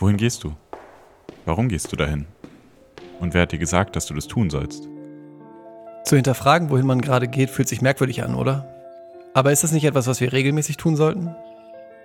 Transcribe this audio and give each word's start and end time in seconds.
Wohin 0.00 0.16
gehst 0.16 0.44
du? 0.44 0.54
Warum 1.44 1.68
gehst 1.68 1.92
du 1.92 1.96
dahin? 1.96 2.24
Und 3.20 3.34
wer 3.34 3.42
hat 3.42 3.52
dir 3.52 3.58
gesagt, 3.58 3.96
dass 3.96 4.06
du 4.06 4.14
das 4.14 4.26
tun 4.26 4.48
sollst? 4.48 4.88
Zu 6.04 6.16
hinterfragen, 6.16 6.70
wohin 6.70 6.86
man 6.86 7.02
gerade 7.02 7.28
geht, 7.28 7.50
fühlt 7.50 7.68
sich 7.68 7.82
merkwürdig 7.82 8.24
an, 8.24 8.34
oder? 8.34 8.66
Aber 9.34 9.52
ist 9.52 9.62
das 9.62 9.72
nicht 9.72 9.84
etwas, 9.84 10.06
was 10.06 10.22
wir 10.22 10.32
regelmäßig 10.32 10.78
tun 10.78 10.96
sollten? 10.96 11.36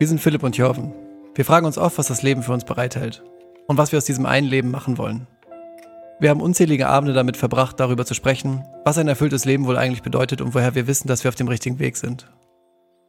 Wir 0.00 0.08
sind 0.08 0.20
Philipp 0.20 0.42
und 0.42 0.56
Jorven. 0.56 0.92
Wir 1.36 1.44
fragen 1.44 1.66
uns 1.66 1.78
oft, 1.78 1.96
was 1.96 2.08
das 2.08 2.22
Leben 2.22 2.42
für 2.42 2.52
uns 2.52 2.64
bereithält 2.64 3.22
und 3.68 3.78
was 3.78 3.92
wir 3.92 3.98
aus 3.98 4.04
diesem 4.04 4.26
einen 4.26 4.48
Leben 4.48 4.72
machen 4.72 4.98
wollen. 4.98 5.28
Wir 6.18 6.30
haben 6.30 6.40
unzählige 6.40 6.88
Abende 6.88 7.14
damit 7.14 7.36
verbracht, 7.36 7.78
darüber 7.78 8.04
zu 8.04 8.14
sprechen, 8.14 8.64
was 8.84 8.98
ein 8.98 9.06
erfülltes 9.06 9.44
Leben 9.44 9.66
wohl 9.66 9.76
eigentlich 9.76 10.02
bedeutet 10.02 10.40
und 10.40 10.52
woher 10.52 10.74
wir 10.74 10.88
wissen, 10.88 11.06
dass 11.06 11.22
wir 11.22 11.28
auf 11.28 11.36
dem 11.36 11.48
richtigen 11.48 11.78
Weg 11.78 11.96
sind. 11.96 12.26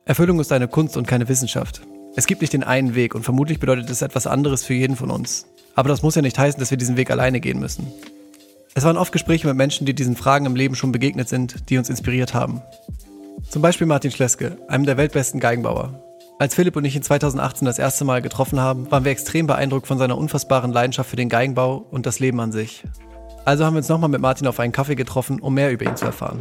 Erfüllung 0.05 0.39
ist 0.39 0.51
eine 0.51 0.67
Kunst 0.67 0.95
und 0.95 1.07
keine 1.07 1.27
Wissenschaft. 1.27 1.81
Es 2.17 2.27
gibt 2.27 2.41
nicht 2.41 2.53
den 2.53 2.63
einen 2.63 2.95
Weg 2.95 3.13
und 3.13 3.23
vermutlich 3.23 3.59
bedeutet 3.59 3.89
es 3.89 4.01
etwas 4.01 4.25
anderes 4.25 4.63
für 4.63 4.73
jeden 4.73 4.95
von 4.95 5.11
uns. 5.11 5.47
Aber 5.75 5.89
das 5.89 6.01
muss 6.01 6.15
ja 6.15 6.21
nicht 6.21 6.39
heißen, 6.39 6.59
dass 6.59 6.71
wir 6.71 6.77
diesen 6.77 6.95
Weg 6.95 7.11
alleine 7.11 7.41
gehen 7.41 7.59
müssen. 7.59 7.91
Es 8.73 8.85
waren 8.85 8.97
oft 8.97 9.11
Gespräche 9.11 9.47
mit 9.47 9.57
Menschen, 9.57 9.85
die 9.85 9.93
diesen 9.93 10.15
Fragen 10.15 10.45
im 10.45 10.55
Leben 10.55 10.75
schon 10.75 10.93
begegnet 10.93 11.27
sind, 11.27 11.69
die 11.69 11.77
uns 11.77 11.89
inspiriert 11.89 12.33
haben. 12.33 12.61
Zum 13.49 13.61
Beispiel 13.61 13.85
Martin 13.85 14.11
Schleske, 14.11 14.57
einem 14.69 14.85
der 14.85 14.95
weltbesten 14.95 15.41
Geigenbauer. 15.41 16.01
Als 16.39 16.55
Philipp 16.55 16.75
und 16.75 16.85
ich 16.85 16.95
ihn 16.95 17.01
2018 17.01 17.65
das 17.65 17.79
erste 17.79 18.05
Mal 18.05 18.21
getroffen 18.21 18.59
haben, 18.59 18.89
waren 18.91 19.03
wir 19.03 19.11
extrem 19.11 19.47
beeindruckt 19.47 19.87
von 19.87 19.97
seiner 19.97 20.17
unfassbaren 20.17 20.71
Leidenschaft 20.71 21.09
für 21.09 21.15
den 21.15 21.29
Geigenbau 21.29 21.85
und 21.91 22.05
das 22.05 22.19
Leben 22.19 22.39
an 22.39 22.51
sich. 22.53 22.83
Also 23.43 23.65
haben 23.65 23.73
wir 23.73 23.79
uns 23.79 23.89
nochmal 23.89 24.09
mit 24.09 24.21
Martin 24.21 24.47
auf 24.47 24.59
einen 24.59 24.73
Kaffee 24.73 24.95
getroffen, 24.95 25.39
um 25.39 25.53
mehr 25.53 25.71
über 25.71 25.85
ihn 25.85 25.95
zu 25.95 26.05
erfahren. 26.05 26.39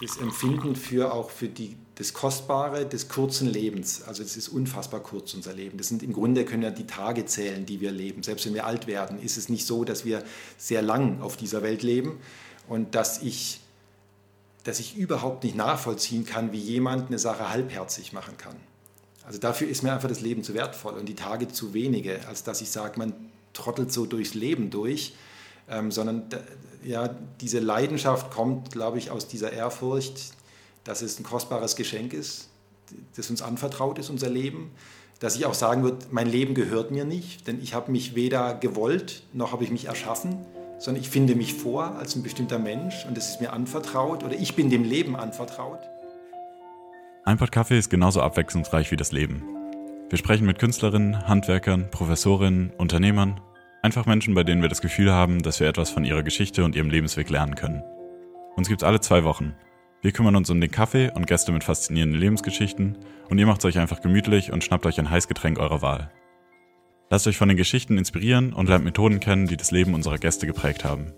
Das 0.00 0.18
Empfinden 0.18 0.76
für 0.76 1.12
auch 1.12 1.30
für 1.30 1.48
die 1.48 1.76
das 1.96 2.12
Kostbare 2.12 2.84
des 2.84 3.08
kurzen 3.08 3.48
Lebens. 3.48 4.02
Also 4.02 4.22
es 4.22 4.36
ist 4.36 4.48
unfassbar 4.48 5.00
kurz, 5.00 5.32
unser 5.32 5.54
Leben. 5.54 5.78
Das 5.78 5.88
sind 5.88 6.02
im 6.02 6.12
Grunde 6.12 6.44
können 6.44 6.62
ja 6.62 6.70
die 6.70 6.86
Tage 6.86 7.24
zählen, 7.24 7.64
die 7.64 7.80
wir 7.80 7.90
leben. 7.90 8.22
Selbst 8.22 8.44
wenn 8.44 8.52
wir 8.52 8.66
alt 8.66 8.86
werden, 8.86 9.18
ist 9.18 9.38
es 9.38 9.48
nicht 9.48 9.66
so, 9.66 9.84
dass 9.84 10.04
wir 10.04 10.22
sehr 10.58 10.82
lang 10.82 11.22
auf 11.22 11.38
dieser 11.38 11.62
Welt 11.62 11.82
leben 11.82 12.20
und 12.68 12.94
dass 12.94 13.22
ich, 13.22 13.60
dass 14.64 14.78
ich 14.78 14.96
überhaupt 14.96 15.42
nicht 15.42 15.56
nachvollziehen 15.56 16.26
kann, 16.26 16.52
wie 16.52 16.58
jemand 16.58 17.08
eine 17.08 17.18
Sache 17.18 17.48
halbherzig 17.48 18.12
machen 18.12 18.36
kann. 18.36 18.56
Also 19.24 19.38
dafür 19.38 19.66
ist 19.66 19.82
mir 19.82 19.92
einfach 19.92 20.08
das 20.08 20.20
Leben 20.20 20.44
zu 20.44 20.52
wertvoll 20.52 20.94
und 20.94 21.06
die 21.06 21.14
Tage 21.14 21.48
zu 21.48 21.72
wenige, 21.72 22.28
als 22.28 22.44
dass 22.44 22.60
ich 22.60 22.70
sage, 22.70 22.98
man 22.98 23.14
trottelt 23.54 23.90
so 23.90 24.04
durchs 24.04 24.34
Leben 24.34 24.68
durch, 24.68 25.14
ähm, 25.68 25.90
sondern 25.90 26.24
ja, 26.84 27.10
diese 27.40 27.58
Leidenschaft 27.58 28.30
kommt, 28.30 28.70
glaube 28.70 28.98
ich, 28.98 29.10
aus 29.10 29.28
dieser 29.28 29.52
Ehrfurcht, 29.52 30.32
dass 30.84 31.02
es 31.02 31.18
ein 31.18 31.24
kostbares 31.24 31.76
Geschenk 31.76 32.12
ist, 32.12 32.48
das 33.16 33.28
uns 33.30 33.42
anvertraut 33.42 33.98
ist, 33.98 34.10
unser 34.10 34.30
Leben. 34.30 34.70
Dass 35.18 35.34
ich 35.34 35.46
auch 35.46 35.54
sagen 35.54 35.82
würde, 35.82 36.06
mein 36.10 36.28
Leben 36.28 36.54
gehört 36.54 36.90
mir 36.90 37.04
nicht, 37.04 37.46
denn 37.46 37.60
ich 37.62 37.74
habe 37.74 37.90
mich 37.90 38.14
weder 38.14 38.54
gewollt, 38.54 39.22
noch 39.32 39.52
habe 39.52 39.64
ich 39.64 39.70
mich 39.70 39.86
erschaffen, 39.86 40.38
sondern 40.78 41.02
ich 41.02 41.08
finde 41.08 41.34
mich 41.34 41.54
vor 41.54 41.96
als 41.96 42.14
ein 42.14 42.22
bestimmter 42.22 42.58
Mensch 42.58 43.06
und 43.06 43.16
es 43.16 43.30
ist 43.30 43.40
mir 43.40 43.52
anvertraut 43.52 44.22
oder 44.22 44.34
ich 44.34 44.54
bin 44.54 44.68
dem 44.68 44.84
Leben 44.84 45.16
anvertraut. 45.16 45.80
Ein 47.24 47.38
Pott 47.38 47.50
Kaffee 47.50 47.78
ist 47.78 47.90
genauso 47.90 48.20
abwechslungsreich 48.20 48.90
wie 48.92 48.96
das 48.96 49.10
Leben. 49.10 49.42
Wir 50.10 50.18
sprechen 50.18 50.46
mit 50.46 50.60
Künstlerinnen, 50.60 51.26
Handwerkern, 51.26 51.90
Professorinnen, 51.90 52.70
Unternehmern, 52.76 53.40
einfach 53.86 54.04
Menschen, 54.04 54.34
bei 54.34 54.44
denen 54.44 54.60
wir 54.60 54.68
das 54.68 54.82
Gefühl 54.82 55.10
haben, 55.10 55.42
dass 55.42 55.60
wir 55.60 55.68
etwas 55.68 55.88
von 55.88 56.04
ihrer 56.04 56.22
Geschichte 56.22 56.64
und 56.64 56.76
ihrem 56.76 56.90
Lebensweg 56.90 57.30
lernen 57.30 57.54
können. 57.54 57.82
Uns 58.56 58.68
gibt's 58.68 58.84
alle 58.84 59.00
zwei 59.00 59.24
Wochen 59.24 59.54
wir 60.06 60.12
kümmern 60.12 60.36
uns 60.36 60.50
um 60.50 60.60
den 60.60 60.70
Kaffee 60.70 61.10
und 61.10 61.26
Gäste 61.26 61.50
mit 61.50 61.64
faszinierenden 61.64 62.20
Lebensgeschichten 62.20 62.96
und 63.28 63.38
ihr 63.38 63.46
macht 63.46 63.58
es 63.58 63.64
euch 63.64 63.78
einfach 63.78 64.00
gemütlich 64.00 64.52
und 64.52 64.62
schnappt 64.62 64.86
euch 64.86 65.00
ein 65.00 65.10
Heißgetränk 65.10 65.58
eurer 65.58 65.82
Wahl. 65.82 66.12
Lasst 67.10 67.26
euch 67.26 67.36
von 67.36 67.48
den 67.48 67.56
Geschichten 67.56 67.98
inspirieren 67.98 68.52
und 68.52 68.68
lernt 68.68 68.84
Methoden 68.84 69.20
kennen, 69.20 69.48
die 69.48 69.56
das 69.56 69.72
Leben 69.72 69.94
unserer 69.94 70.18
Gäste 70.18 70.46
geprägt 70.46 70.84
haben. 70.84 71.12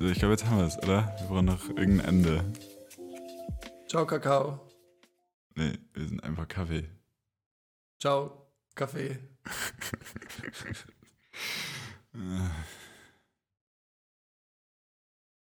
Ich 0.00 0.18
glaube, 0.18 0.32
jetzt 0.32 0.46
haben 0.46 0.58
wir 0.58 0.66
es, 0.66 0.76
oder? 0.78 1.14
Wir 1.20 1.28
brauchen 1.28 1.44
noch 1.44 1.68
irgendein 1.68 2.08
Ende. 2.08 2.44
Ciao, 3.88 4.06
Kakao. 4.06 4.60
Nee, 5.54 5.72
wir 5.94 6.08
sind 6.08 6.22
einfach 6.24 6.48
Kaffee. 6.48 6.88
Ciao, 8.00 8.45
Kaffee. 8.76 9.16